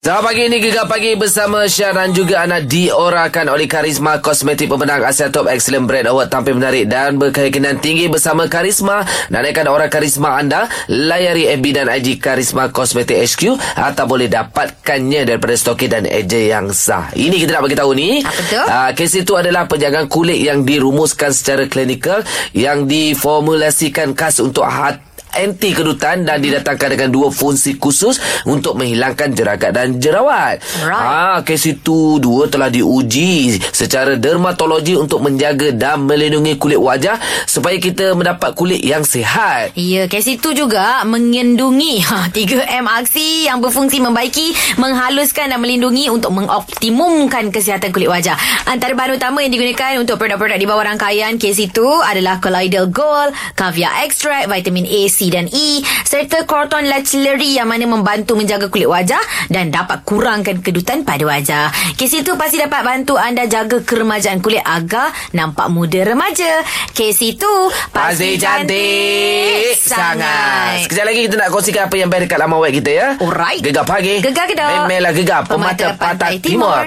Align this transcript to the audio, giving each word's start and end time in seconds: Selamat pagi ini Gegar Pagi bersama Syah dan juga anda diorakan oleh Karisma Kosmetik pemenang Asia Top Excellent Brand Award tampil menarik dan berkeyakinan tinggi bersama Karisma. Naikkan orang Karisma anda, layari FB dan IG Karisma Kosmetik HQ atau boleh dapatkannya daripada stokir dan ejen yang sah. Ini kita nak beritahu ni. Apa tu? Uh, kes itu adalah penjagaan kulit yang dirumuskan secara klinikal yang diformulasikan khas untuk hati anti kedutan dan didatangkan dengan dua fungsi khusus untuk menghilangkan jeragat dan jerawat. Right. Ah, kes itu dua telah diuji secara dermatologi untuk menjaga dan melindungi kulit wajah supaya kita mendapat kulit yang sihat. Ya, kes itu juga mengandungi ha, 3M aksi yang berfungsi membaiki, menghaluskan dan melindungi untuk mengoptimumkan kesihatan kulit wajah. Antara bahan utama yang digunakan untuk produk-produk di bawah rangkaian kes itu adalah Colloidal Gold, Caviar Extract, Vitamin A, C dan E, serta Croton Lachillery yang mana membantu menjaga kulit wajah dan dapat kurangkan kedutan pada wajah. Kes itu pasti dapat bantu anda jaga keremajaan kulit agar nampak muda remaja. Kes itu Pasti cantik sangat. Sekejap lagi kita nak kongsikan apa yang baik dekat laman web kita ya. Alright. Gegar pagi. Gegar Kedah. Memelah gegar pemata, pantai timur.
Selamat 0.00 0.32
pagi 0.32 0.48
ini 0.48 0.64
Gegar 0.64 0.88
Pagi 0.88 1.12
bersama 1.12 1.68
Syah 1.68 1.92
dan 1.92 2.16
juga 2.16 2.40
anda 2.40 2.56
diorakan 2.56 3.52
oleh 3.52 3.68
Karisma 3.68 4.16
Kosmetik 4.24 4.72
pemenang 4.72 5.04
Asia 5.04 5.28
Top 5.28 5.44
Excellent 5.44 5.84
Brand 5.84 6.08
Award 6.08 6.32
tampil 6.32 6.56
menarik 6.56 6.88
dan 6.88 7.20
berkeyakinan 7.20 7.84
tinggi 7.84 8.08
bersama 8.08 8.48
Karisma. 8.48 9.04
Naikkan 9.28 9.68
orang 9.68 9.92
Karisma 9.92 10.40
anda, 10.40 10.72
layari 10.88 11.52
FB 11.52 11.66
dan 11.76 11.92
IG 11.92 12.16
Karisma 12.16 12.72
Kosmetik 12.72 13.20
HQ 13.20 13.60
atau 13.76 14.08
boleh 14.08 14.32
dapatkannya 14.32 15.28
daripada 15.28 15.52
stokir 15.52 15.92
dan 15.92 16.08
ejen 16.08 16.48
yang 16.48 16.66
sah. 16.72 17.12
Ini 17.12 17.36
kita 17.36 17.60
nak 17.60 17.68
beritahu 17.68 17.92
ni. 17.92 18.24
Apa 18.24 18.40
tu? 18.48 18.56
Uh, 18.56 18.90
kes 18.96 19.20
itu 19.20 19.36
adalah 19.36 19.68
penjagaan 19.68 20.08
kulit 20.08 20.40
yang 20.40 20.64
dirumuskan 20.64 21.28
secara 21.28 21.68
klinikal 21.68 22.24
yang 22.56 22.88
diformulasikan 22.88 24.16
khas 24.16 24.40
untuk 24.40 24.64
hati 24.64 25.09
anti 25.34 25.72
kedutan 25.72 26.26
dan 26.26 26.42
didatangkan 26.42 26.98
dengan 26.98 27.08
dua 27.10 27.28
fungsi 27.30 27.78
khusus 27.78 28.18
untuk 28.46 28.76
menghilangkan 28.76 29.32
jeragat 29.34 29.72
dan 29.74 29.98
jerawat. 29.98 30.62
Right. 30.82 30.94
Ah, 30.94 31.38
kes 31.46 31.66
itu 31.66 32.18
dua 32.18 32.50
telah 32.50 32.68
diuji 32.72 33.58
secara 33.70 34.16
dermatologi 34.16 34.96
untuk 34.96 35.22
menjaga 35.22 35.72
dan 35.74 36.06
melindungi 36.06 36.56
kulit 36.56 36.80
wajah 36.80 37.16
supaya 37.46 37.76
kita 37.78 38.12
mendapat 38.16 38.52
kulit 38.56 38.82
yang 38.82 39.04
sihat. 39.06 39.72
Ya, 39.76 40.06
kes 40.10 40.26
itu 40.26 40.52
juga 40.52 41.02
mengandungi 41.06 42.02
ha, 42.06 42.28
3M 42.32 42.86
aksi 42.86 43.46
yang 43.46 43.60
berfungsi 43.60 44.02
membaiki, 44.02 44.76
menghaluskan 44.76 45.52
dan 45.52 45.58
melindungi 45.60 46.08
untuk 46.12 46.34
mengoptimumkan 46.34 47.52
kesihatan 47.52 47.92
kulit 47.92 48.08
wajah. 48.08 48.36
Antara 48.68 48.96
bahan 48.96 49.16
utama 49.18 49.42
yang 49.44 49.52
digunakan 49.52 50.00
untuk 50.00 50.20
produk-produk 50.20 50.58
di 50.58 50.66
bawah 50.68 50.84
rangkaian 50.84 51.36
kes 51.36 51.58
itu 51.60 51.88
adalah 52.04 52.38
Colloidal 52.40 52.88
Gold, 52.88 53.32
Caviar 53.54 54.04
Extract, 54.06 54.48
Vitamin 54.48 54.86
A, 54.88 55.00
C 55.08 55.19
dan 55.28 55.50
E, 55.52 55.84
serta 56.08 56.48
Croton 56.48 56.88
Lachillery 56.88 57.60
yang 57.60 57.68
mana 57.68 57.84
membantu 57.84 58.32
menjaga 58.38 58.72
kulit 58.72 58.88
wajah 58.88 59.20
dan 59.52 59.68
dapat 59.68 60.00
kurangkan 60.08 60.64
kedutan 60.64 61.04
pada 61.04 61.28
wajah. 61.28 61.68
Kes 62.00 62.16
itu 62.16 62.32
pasti 62.40 62.56
dapat 62.56 62.80
bantu 62.80 63.20
anda 63.20 63.44
jaga 63.44 63.84
keremajaan 63.84 64.40
kulit 64.40 64.64
agar 64.64 65.12
nampak 65.36 65.68
muda 65.68 66.00
remaja. 66.08 66.64
Kes 66.96 67.20
itu 67.20 67.52
Pasti 67.90 68.40
cantik 68.40 69.76
sangat. 69.82 70.86
Sekejap 70.86 71.04
lagi 71.04 71.20
kita 71.26 71.34
nak 71.36 71.48
kongsikan 71.50 71.82
apa 71.90 71.96
yang 71.98 72.08
baik 72.08 72.30
dekat 72.30 72.38
laman 72.38 72.58
web 72.62 72.72
kita 72.72 72.90
ya. 72.94 73.06
Alright. 73.18 73.60
Gegar 73.60 73.84
pagi. 73.84 74.22
Gegar 74.22 74.46
Kedah. 74.46 74.86
Memelah 74.86 75.12
gegar 75.12 75.42
pemata, 75.44 75.98
pantai 75.98 76.38
timur. 76.38 76.86